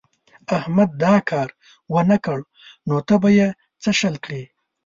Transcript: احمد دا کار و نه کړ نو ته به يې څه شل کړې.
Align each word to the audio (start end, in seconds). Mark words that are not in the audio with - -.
احمد 0.57 0.89
دا 1.03 1.15
کار 1.29 1.49
و 1.93 1.95
نه 2.09 2.17
کړ 2.25 2.39
نو 2.87 2.95
ته 3.07 3.15
به 3.21 3.29
يې 3.37 3.47
څه 3.81 3.89
شل 3.99 4.15
کړې. 4.25 4.43